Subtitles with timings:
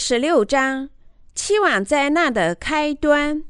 [0.00, 0.88] 十六章
[1.34, 3.44] 七晚灾难的开端。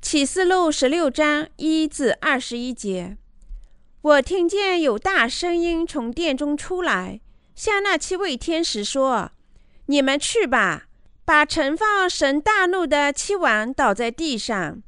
[0.00, 3.16] 启示录十六章一至二十一节，
[4.00, 7.20] 我听见有大声音从殿中出来，
[7.56, 9.32] 向那七位天使说
[9.86, 10.86] ：“你们去吧，
[11.24, 14.80] 把盛放神大怒的七碗倒在地上。”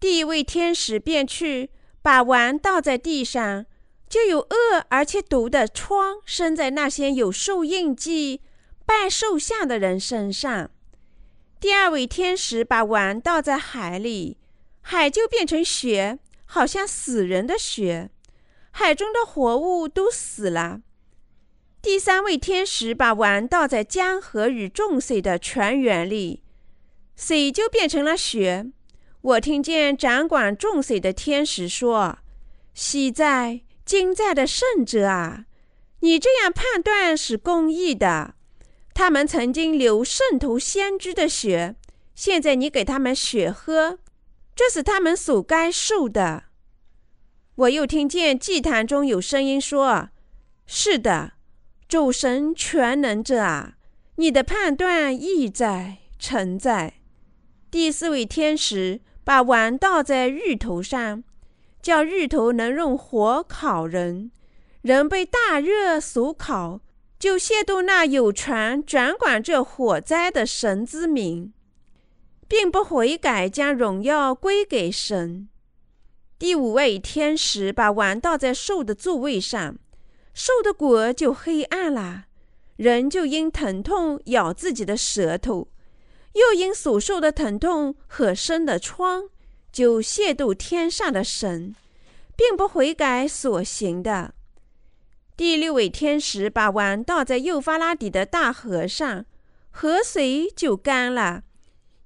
[0.00, 1.70] 第一位天使便去，
[2.02, 3.64] 把碗倒在地上，
[4.08, 8.40] 就有恶而且毒的疮生在那些有受印记、
[8.88, 10.70] 拜兽像的人身上。
[11.60, 14.38] 第二位天使把碗倒在海里。
[14.80, 18.08] 海就变成血，好像死人的血，
[18.70, 20.80] 海中的活物都死了。
[21.82, 26.42] 第三位天使把碗倒在江河与众水的泉源里，
[27.16, 28.70] 水就变成了血。
[29.20, 32.20] 我听见掌管众水的天使说
[32.72, 35.44] ：“喜在、今在的圣者啊，
[36.00, 38.36] 你这样判断是公义的。
[38.98, 41.76] 他们曾经流圣徒先知的血，
[42.16, 44.00] 现在你给他们血喝。”
[44.56, 46.46] 这是他们所该受的。
[47.54, 50.08] 我又听见祭坛中有声音说
[50.66, 51.34] ：“是的，
[51.86, 53.74] 主神全能者啊，
[54.16, 56.94] 你的判断意在，诚在。”
[57.70, 61.22] 第四位天使把碗倒在日头上，
[61.80, 64.32] 叫日头能用火烤人，
[64.82, 66.80] 人被大热所烤，
[67.18, 71.52] 就亵渎那有权掌管这火灾的神之名。
[72.48, 75.50] 并不悔改，将荣耀归给神。
[76.38, 79.76] 第五位天使把碗倒在兽的座位上，
[80.32, 82.24] 兽的果就黑暗了，
[82.76, 85.68] 人就因疼痛咬自己的舌头，
[86.32, 89.28] 又因所受的疼痛和生的疮，
[89.70, 91.74] 就亵渎天上的神，
[92.34, 94.32] 并不悔改所行的。
[95.38, 99.24] 第六位天使把碗倒在幼发拉底的大河上，
[99.70, 101.44] 河水就干了。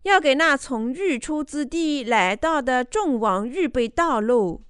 [0.03, 4.65] 要给那从日出之地来到的众王预备道路。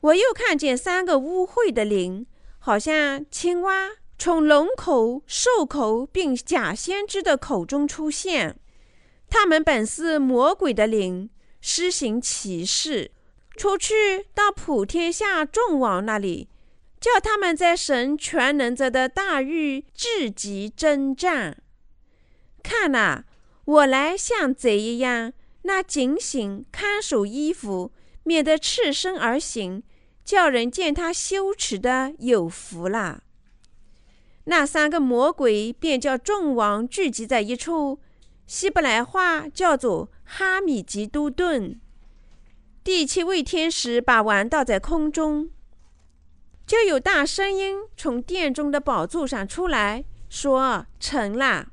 [0.00, 2.26] 我又看见三个污秽的灵，
[2.58, 8.58] 好像青蛙，从龙口、兽口并假先知的口中出现。
[9.30, 11.30] 他们本是魔鬼的灵，
[11.60, 13.12] 施行奇事，
[13.56, 16.48] 出去到普天下众王那里，
[17.02, 21.60] 叫他们在神全能者的大狱至极征战。
[22.62, 23.24] 看呐！
[23.64, 25.32] 我来像贼一样，
[25.62, 27.90] 那警醒看守衣服，
[28.22, 29.82] 免得赤身而行，
[30.24, 33.24] 叫人见他羞耻的有福了。
[34.44, 37.98] 那三个魔鬼便叫众王聚集在一处，
[38.46, 41.80] 希伯来话叫做哈米吉都顿。
[42.84, 45.50] 第七位天使把碗倒在空中，
[46.72, 51.66] 就有大声音从殿中的宝座上出来说：“成了。”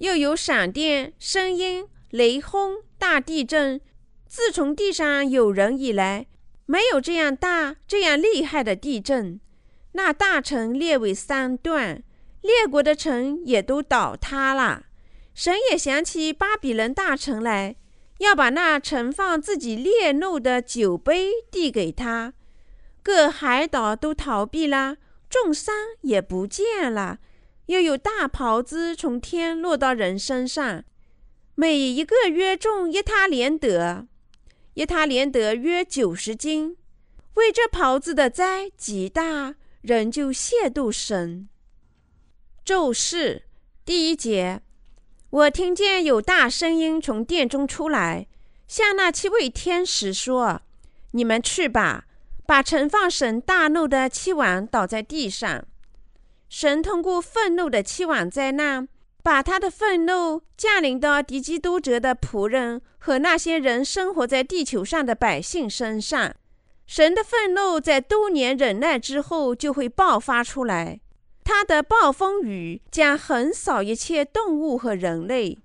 [0.00, 3.80] 又有闪电、声音、雷轰、大地震。
[4.26, 6.26] 自从地上有人以来，
[6.66, 9.40] 没有这样大、这样厉害的地震。
[9.92, 12.04] 那大城列为三段，
[12.42, 14.82] 列国的城也都倒塌了。
[15.32, 17.76] 神也想起巴比伦大城来，
[18.18, 22.34] 要把那盛放自己烈怒的酒杯递给他。
[23.04, 24.96] 各海岛都逃避了，
[25.28, 27.18] 众山也不见了。
[27.66, 30.82] 又有大袍子从天落到人身上，
[31.54, 34.06] 每一个约重一他连德，
[34.72, 36.78] 一他连德约九十斤。
[37.34, 41.46] 为这袍子的灾极大，人就亵渎神。
[42.64, 43.42] 咒誓
[43.84, 44.62] 第一节，
[45.28, 48.28] 我听见有大声音从殿中出来，
[48.66, 50.62] 向那七位天使说
[51.12, 52.06] ：“你们去吧，
[52.46, 55.64] 把盛放神大怒的七碗倒在地上。”
[56.48, 58.88] 神通过愤怒的期望灾难，
[59.22, 66.34] 把他的愤怒降临到敌基督者的仆人和那些人生活在地球上的百姓身上。
[66.86, 71.00] 神的愤怒在多年忍耐之后就会爆发出来，
[71.42, 75.58] 他的暴风雨将横扫一切动物和人类，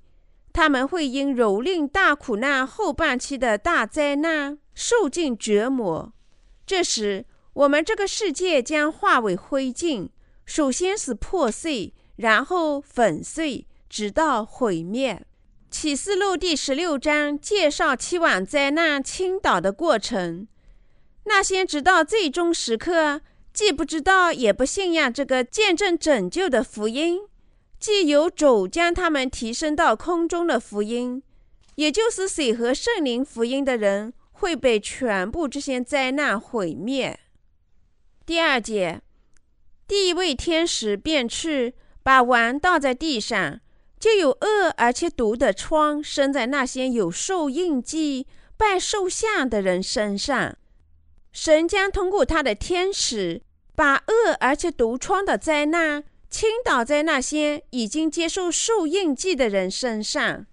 [0.54, 6.14] 他们会因蹂躏大苦难后半期的大灾难受尽折磨。
[6.70, 10.10] 这时，我们这个世界将化为灰烬。
[10.46, 15.26] 首先是破碎，然后粉碎，直到毁灭。
[15.72, 20.48] 启示录第十六章介绍七晚灾难倾倒的过程。
[21.24, 23.22] 那些直到最终时刻
[23.52, 27.22] 既不知道也不信仰这个见证拯救的福音，
[27.80, 31.24] 既有主将他们提升到空中的福音，
[31.74, 37.20] 也就是水和圣灵福音的人，会被全部这些灾难毁灭。
[38.26, 39.02] 第二节。
[39.88, 43.60] 第一位天使便去，把碗倒在地上，
[44.00, 50.56] 就有恶而且毒的疮生在那些有受印记、拜兽像的人身上。
[51.32, 53.42] 神将通过他的天使，
[53.76, 60.46] 把恶而且毒疮的灾难倾倒在那些已经接受受印记的人身上。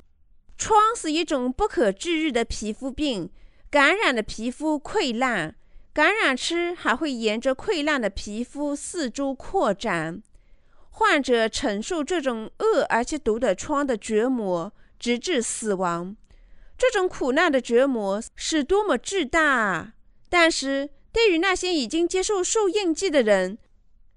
[0.56, 3.30] 疮是一种不可治愈的皮肤病，
[3.76, 5.54] 感染的皮肤溃烂，
[5.92, 10.22] 感染期还会沿着溃烂的皮肤四周扩展。
[10.88, 16.16] 患者承受这种恶而且毒的疮的折磨，直至死亡。
[16.78, 19.92] 这种苦难的折磨是多么巨大啊！
[20.30, 23.58] 但是对于那些已经接受受印记的人，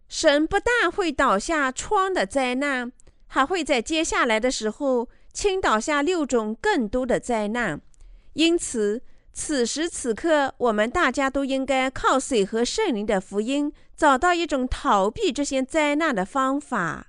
[0.07, 2.89] 神不但会倒下疮的灾难，
[3.27, 7.81] 还会在接下来的时候倾倒下六种更多的灾难。
[8.33, 9.01] 因此，
[9.33, 13.73] 此时此刻，我们大家都应该靠水和圣灵的福音。
[13.95, 17.07] 找到一种逃避这些灾难的方法，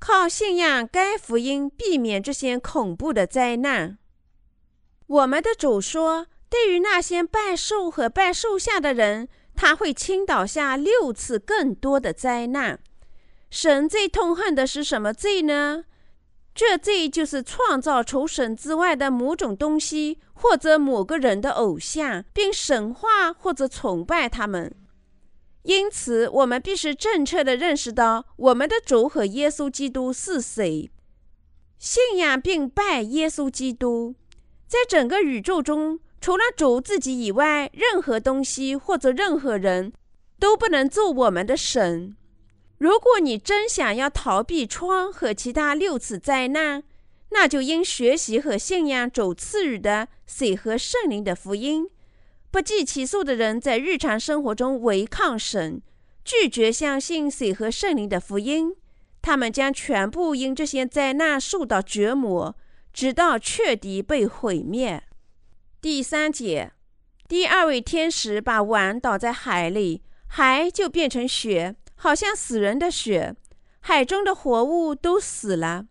[0.00, 3.96] 靠信仰该福音避免这些恐怖的灾难。
[5.06, 12.80] 我们的主说，对于那些拜兽和拜兽下的人，他会倾倒下六次更多的灾难。
[13.48, 15.84] 神最痛恨的是什么罪呢？
[16.54, 24.74] 这罪就是创造除神之外的某种东西，或者某个人的偶像，并神化或者崇拜他们。
[25.62, 30.90] 因此，我们必须正确的认识到我们的主和耶稣基督是谁，
[31.78, 34.14] 信仰并拜耶稣基督。
[34.66, 39.92] 在整个宇宙中，除了主自己以外，任何东西或者任何人
[40.38, 42.16] 都不能做我们的神。
[42.82, 46.82] 如果你真想要逃避疮和其他六次灾难，
[47.30, 51.88] 那就应学习和信仰主赐予的水和圣灵的福音。
[52.50, 55.80] 不计其数的人在日常生活中违抗神，
[56.24, 58.74] 拒绝相信水和圣灵的福音，
[59.22, 62.56] 他们将全部因这些灾难受到折磨，
[62.92, 65.04] 直到彻底被毁灭。
[65.80, 66.72] 第三节，
[67.28, 73.36] 第二位天使把碗倒在海里，海就变成血，好像死人的血，
[73.78, 75.86] 海中的活物都死了。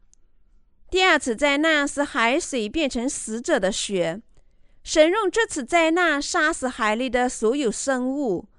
[0.89, 4.21] 第二次灾难是海水变成死者的血。
[4.83, 8.49] 神用这次灾难杀死海里的所有生物。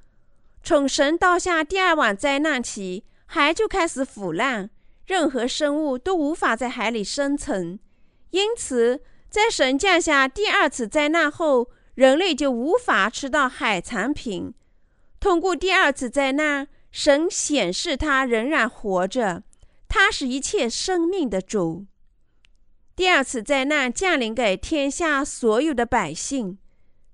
[0.62, 4.70] 从神到下第二晚灾难起，海就开始腐烂，
[5.04, 7.78] 任何生物都无法在海里生存。
[8.30, 14.54] 因此，在神降下第二次灾难后，人类就无法吃到海产品。
[15.20, 19.42] 通过第二次灾难，神显示他仍然活着，
[19.88, 21.86] 他是一切生命的主。
[22.94, 26.58] 第二次灾难降临给天下所有的百姓，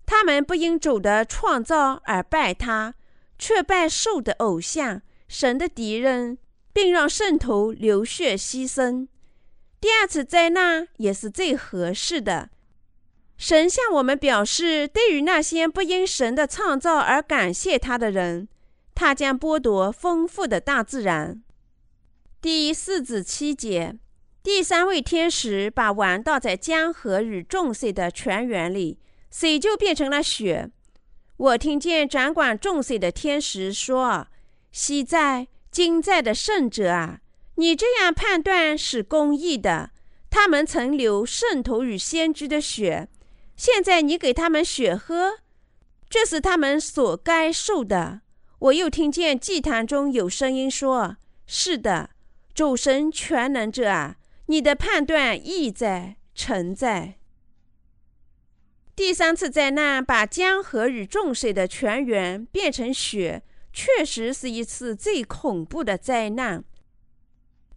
[0.04, 2.94] 他们不因主的创造而拜他，
[3.38, 6.36] 却拜兽的偶像、神的敌人，
[6.72, 9.06] 并让圣徒流血牺牲。
[9.80, 12.50] 第二次灾难也是最合适的。
[13.36, 18.48] 神向我们表示，对于那些不因神的创造而感谢他的人，
[18.98, 21.40] 他将剥夺丰富的大自然。
[22.42, 23.96] 第四至七节。
[24.42, 28.98] 第三位天使把碗倒在江河与众水的泉源里，
[29.30, 30.68] 水就变成了血。
[31.36, 34.26] 我听见掌管众水的天使说
[34.72, 37.20] ：“昔在、今在的圣者啊，
[37.54, 39.90] 你这样判断是公义的。
[40.28, 43.08] 他们曾流圣徒与先知的血，
[43.56, 45.38] 现在你给他们血喝，
[46.10, 48.22] 这是他们所该受的。”
[48.58, 52.10] 我又听见祭坛中有声音说：“是的，
[52.52, 57.18] 主神全能者啊！”你的判断意在，成在。
[58.96, 66.64] 第三次灾难把江河与众水的泉源变成血，确实是一次最恐怖的灾难。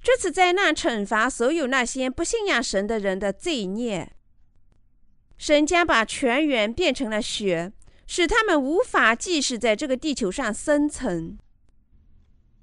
[0.01, 4.13] 这次灾难惩罚所有那些不信仰神的人的罪孽。
[5.37, 7.71] 神将把泉源变成了血，
[8.13, 11.39] 使他们无法继续在这个地球上生存。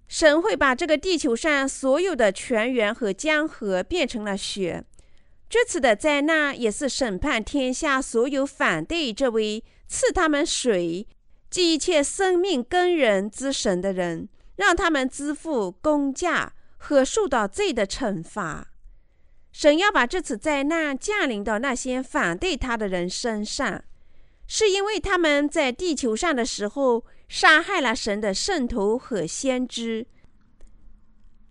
[0.07, 4.85] 神会把这个地球上所有的泉源和江河变成了血。
[5.49, 11.09] 这次的灾难也是审判天下所有反对这位赐他们水
[11.49, 18.69] 及一切生命根源之神的人，让他们支付公价和受到罪的惩罚。
[19.51, 23.83] 神要把这次灾难降临到那些反对他的人身上，
[24.49, 27.05] 是因为他们在地球上的时候。
[27.31, 30.07] 杀害了神的圣徒和先知，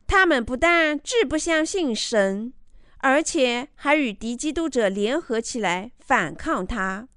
[0.08, 2.52] 他们不但拒不相信神，
[2.98, 7.08] 而且还与敌基督者联合起来反抗他。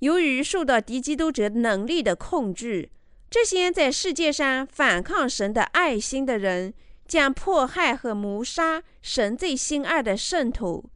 [0.00, 2.90] 由于受到敌基督者能力的控制，
[3.30, 6.74] 这些在世界上反抗神的爱心的人，
[7.06, 10.90] 将迫害和谋杀神最心爱的圣徒。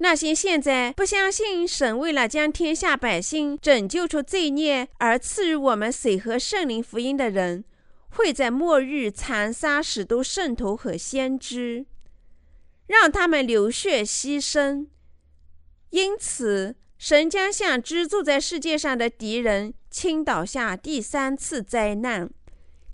[0.00, 7.64] 那些现在不相信神为了将天下百姓拯救出罪孽而赐予我们水和圣灵福音的人，
[8.10, 11.84] 会在末日残杀许多圣徒和先知，
[12.86, 14.86] 让他们流血牺牲。
[15.90, 22.30] 因此，神将向居住在世界上的敌人倾倒下第三次灾难，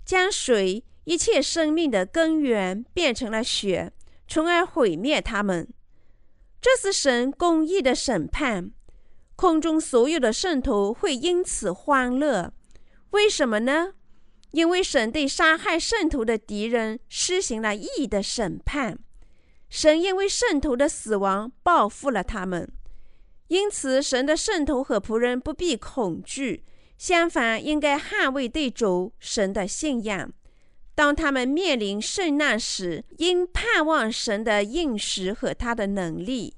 [0.03, 3.91] 将水一切生命的根源变成了血，
[4.27, 5.67] 从而毁灭他们。
[6.65, 8.71] 这是神公义的审判，
[9.35, 12.51] 空中所有的圣徒会因此欢乐。
[13.11, 13.93] 为什么呢？
[14.49, 18.97] 因为神对杀害圣徒的敌人施行了义的审判，
[19.69, 22.67] 神因为圣徒的死亡报复了他们。
[23.49, 26.65] 因此，神的圣徒和仆人不必恐惧，
[26.97, 30.33] 相反，应该捍卫对主神的信仰。
[30.95, 36.55] 当他们面临圣难时，应盼望神的应许和他的能力。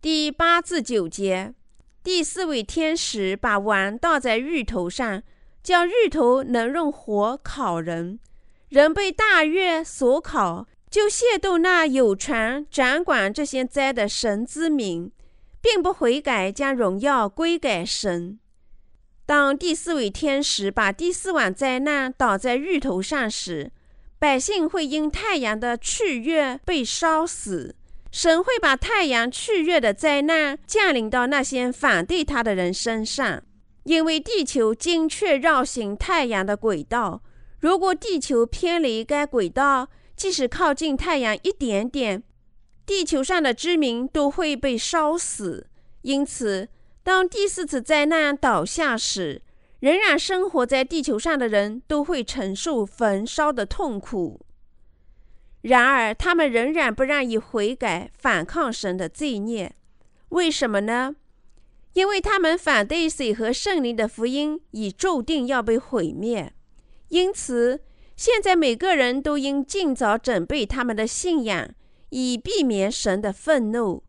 [0.00, 1.54] 第八至九节，
[2.02, 5.22] 第四位天使把碗倒在芋头上，
[5.62, 8.18] 叫芋头能用火烤人。
[8.70, 15.12] 人被大月所烤，就亵渎那有权掌管这些灾的神之名，
[15.60, 18.38] 并不悔改，将荣耀归给神。
[19.30, 23.70] 当第四位天使把第四碗灾难倒在芋头上时，
[24.18, 27.76] 百姓会因太阳的去月被烧死。
[28.10, 33.40] 神会把太阳去月的灾难降临到那些反对他的人身上，
[33.84, 37.22] 因为地球精确绕行太阳的轨道。
[37.60, 42.20] 如果地球偏离该轨道，即使靠近太阳一点点，
[42.84, 45.68] 地球上的居民都会被烧死。
[46.02, 46.68] 因此。
[47.02, 49.42] 当第四次灾难倒下时，
[49.80, 54.40] 仍然生活在地球上的人都会承受焚烧的痛苦。
[55.62, 59.74] 然而，他们仍然不愿意悔改，反抗神的罪孽。
[60.30, 61.16] 为什么呢？
[61.94, 66.52] 因为他们反对水和圣灵的福音，已注定要被毁灭。
[67.08, 67.80] 因此，
[68.16, 71.68] 现在每个人都应尽早准备他们的信仰，
[72.10, 74.04] 以避免神的愤怒。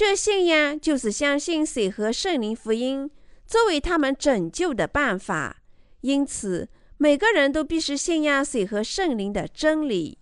[0.00, 3.10] 这信仰就是相信水和圣灵福音
[3.46, 5.60] 作为他们拯救的办法，
[6.00, 10.16] 因此每个人都必须信仰水和圣灵的真理。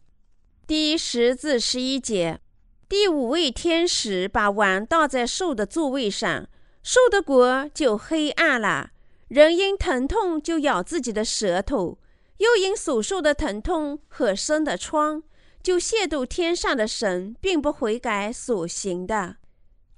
[0.66, 2.40] 第十至十一节，
[2.88, 6.49] 第五位天使把碗倒在兽的座位上，
[6.82, 8.90] 兽的国就黑暗了。
[9.28, 12.00] 人因疼痛就咬自己的舌头，
[12.38, 15.23] 又因所受的疼痛和生的疮，
[15.62, 19.37] 就亵渎天上的神，并不悔改所行的。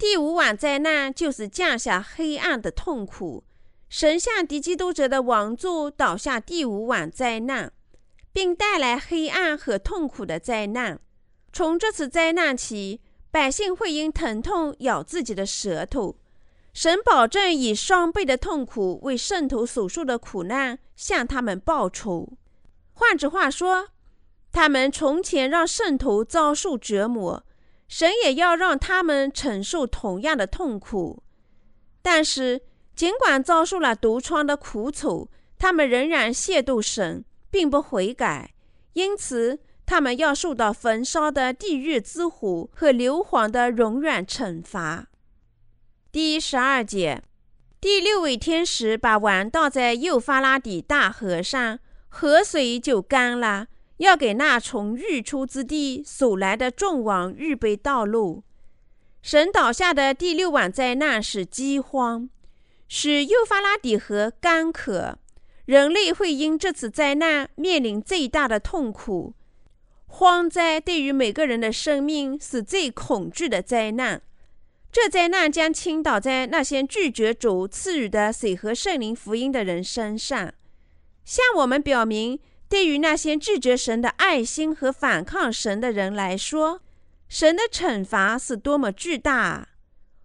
[0.00, 3.44] 第五晚灾难就是降下黑暗的痛苦，
[3.90, 7.70] 神像敌基督者的王座倒下第五晚灾难，
[8.32, 10.98] 并带来黑暗和痛苦的灾难。
[11.52, 16.16] 从这次灾难起，百姓会因疼痛咬自己的舌头。
[16.72, 22.26] 神保证以双倍的痛苦为圣徒所受的苦难向他们报仇。
[22.94, 23.88] 换句话说，
[24.50, 27.44] 他们从前让圣徒遭受折磨。
[27.90, 31.24] 神也要让他们承受同样的痛苦，
[32.00, 32.62] 但是
[32.94, 35.28] 尽管遭受了毒疮的苦楚，
[35.58, 38.54] 他们仍然亵渎神，并不悔改，
[38.92, 45.08] 因此他们要受到焚烧的地狱之火和硫磺的永远惩罚。
[46.12, 47.24] 第十二节，
[47.80, 53.66] 第六位天使把碗倒在幼发拉底大河上，河水就干了。
[54.00, 58.42] 要给那从日出之地所来的众王预备道路。
[59.20, 62.30] 神倒下的第六晚灾难是饥荒，
[62.88, 65.18] 使幼发拉底河干渴。
[65.66, 69.34] 人类会因这次灾难面临最大的痛苦。
[70.06, 74.22] 荒灾对于每个人的生命是最恐惧的灾难。
[74.90, 80.54] 这灾难将倾倒在那些拒绝主赐予的水和圣灵福音的人身上，
[81.22, 82.40] 向我们表明。
[82.70, 86.80] 对于那些拒绝神的爱心和反抗神的人来说，
[87.28, 89.34] 神的惩罚是多么巨大！
[89.36, 89.68] 啊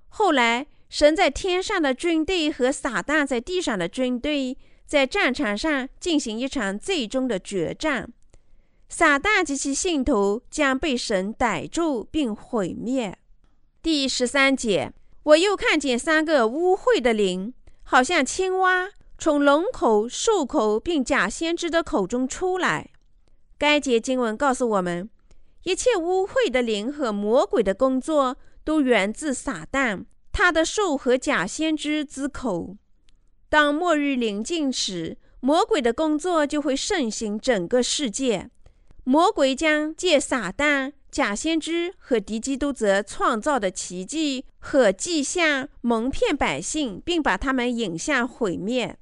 [0.10, 8.14] 后来，神在天上的军队和撒旦在地上的军队在战场上进行一场最终的决战，
[8.88, 13.18] 撒旦及其信徒将被神逮住并毁灭。
[13.82, 18.92] 第十三节，我又看见三个污秽的灵，好像青蛙。
[19.18, 22.92] 从龙口、兽口并假先知的口中出来。
[23.58, 25.10] 该节经文告诉我们，
[25.64, 32.76] 一切污秽的灵和魔鬼的工作都源自撒旦，他的兽和假先知之口。
[33.48, 38.50] 当末日临近时，魔鬼的工作就会盛行整个世界。
[39.06, 48.98] 魔鬼将借撒旦、假先知和敌基督者创造的奇迹和迹象蒙骗百姓，并把他们引向毁灭。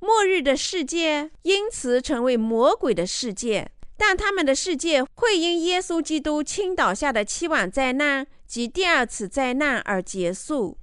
[0.00, 10.78] 末日的世界因此成为魔鬼的世界，但他们的世界会因耶稣基督倾倒下的七晚灾难及第二次灾难而结束。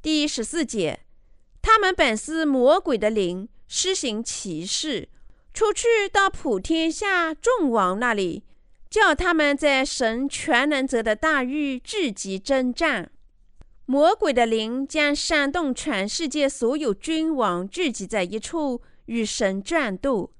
[0.00, 1.00] 第十四节，
[1.60, 5.08] 他们本是魔鬼的灵，施行奇事，
[5.52, 8.44] 出去到普天下众王那里，
[8.88, 13.10] 叫他们在神全能者的大狱至极征战。
[13.90, 20.30] 魔鬼的灵将煽动全世界所有君王聚集在一处，与神战斗。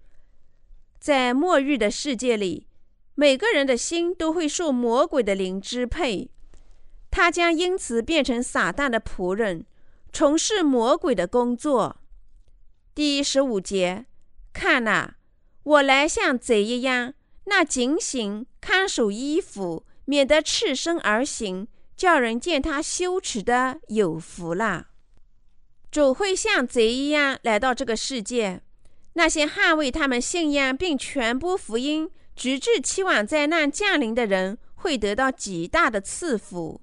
[1.01, 2.67] 在末日的世界里，
[3.15, 6.29] 每个人的心都会受魔鬼的灵支配，
[7.11, 9.65] 他将因此变成撒旦的仆人，
[10.13, 11.97] 从事魔鬼的工作。
[12.95, 14.05] 第十五节，
[14.53, 15.15] 看呐，
[15.63, 17.15] 我来像贼一样，
[17.47, 21.67] 那警醒看守衣服，免得赤身而行。
[21.99, 24.87] 叫人见他羞耻的有福了。
[25.91, 28.63] 主会像贼一样来到这个世界，
[29.15, 36.81] 那些捍卫他们信仰并传播福音，直至期望灾难降临的人，会得到极大的赐福。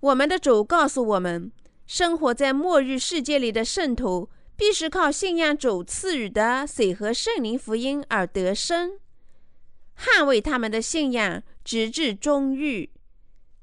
[0.00, 1.50] 我们的主告诉我们，
[1.86, 8.98] 生活在末日世界里的圣徒，必是靠信仰主赐予的水和圣灵福音而得生，
[9.98, 12.90] 捍卫他们的信仰，直至终日。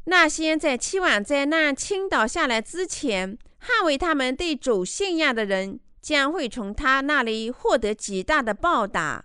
[0.05, 9.23] 那些在期望灾难倾倒下来之前，捍卫他们对主信仰的人，将会从他那里获得极大的报答。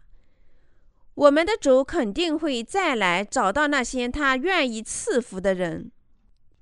[1.14, 5.90] 我们的主肯定会再来找到那些他愿意赐福的人。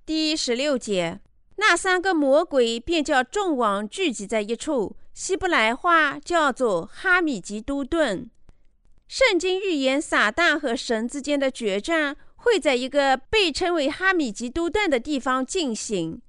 [0.07, 1.21] 第十六节，
[1.57, 8.31] 那三个魔鬼便叫众王聚集在一处，希伯来话叫做哈米吉都顿。
[9.07, 12.17] 圣经预言撒旦和神之间的决战。
[12.47, 16.23] 会在一个被称为哈米吉都顿的地方进行，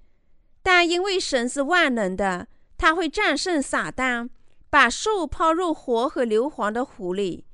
[0.64, 4.28] 但因为神是万能的，他会战胜撒旦，
[4.68, 7.46] 把兽抛入火和硫磺的湖里。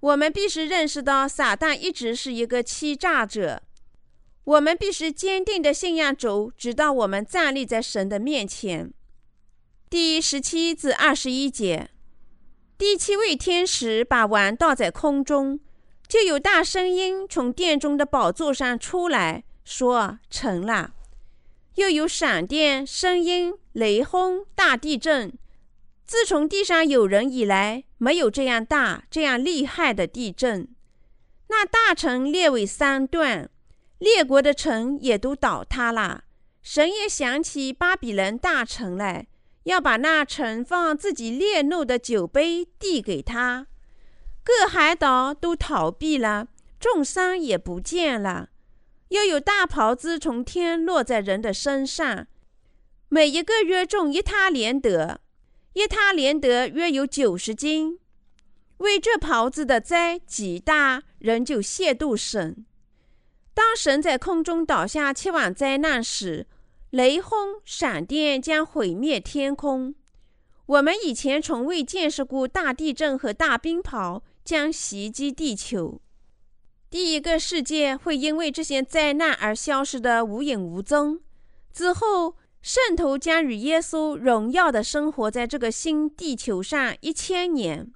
[0.00, 3.62] 我们必须认识到，撒旦一直是一个欺诈者。
[4.42, 8.92] 我们必须坚定的信仰主，直到我们站立在神的面前。
[9.88, 11.90] 第十七至二十一节，
[12.76, 15.60] 第七位天使把碗倒在空中。
[16.10, 20.94] 就有大声音从殿中的宝座上出来，说：“成了。”
[21.76, 25.32] 又有闪电、声音、雷轰、大地震。
[26.04, 30.66] 自从地上有人以来，没有这样大、这样厉害的地震。
[31.46, 33.48] 那大城列为三段，
[33.98, 36.24] 列国的城也都倒塌了。
[36.60, 39.28] 神也想起巴比伦大城来，
[39.62, 43.68] 要把那盛放自己烈怒的酒杯递给他。
[44.50, 46.48] 各海岛都逃避了，
[46.80, 48.48] 众山也不见了。
[49.10, 52.26] 又有大袍子从天落在人的身上，
[53.08, 55.20] 每一个约重一塔连德，
[55.74, 58.00] 一塔连德约有九十斤。
[58.78, 62.66] 为这袍子的灾极大，人就亵渎神。
[63.54, 66.48] 当神在空中倒下七万灾难时，
[66.90, 69.94] 雷轰、闪电将毁灭天空。
[70.66, 74.22] 我们以前从未见识过大地震和大冰雹。
[74.44, 76.00] 将袭击地球，
[76.88, 81.20] 第一个世界会因为这些灾难而消失的无影无踪。
[81.72, 87.92] 之后，圣徒将与耶稣荣耀的生活在这个新地球上一千年。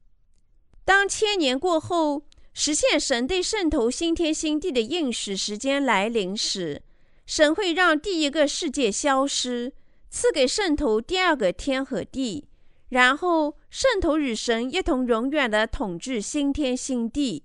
[0.84, 6.82] 当千年过后，实现神对圣徒新天新地的应许时间来临时，
[7.26, 9.72] 神会让第一个世界消失，
[10.08, 12.46] 赐给圣徒第二个天和地。
[12.94, 17.42] 然后，圣徒与神一同永远的统治新天新地。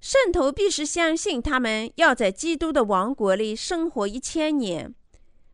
[0.00, 4.94] 圣徒必须相信，他们要在基督的王国里生活一千年，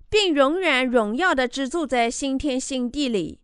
[0.08, 3.40] 并永远荣耀的居住在新天新地里。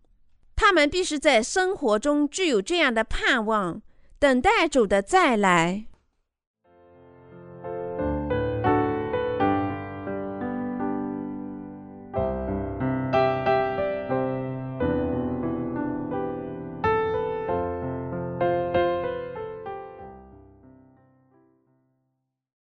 [0.55, 3.83] 他们必须在生活中具有这样的盼望，
[4.21, 5.87] 等待主的再来。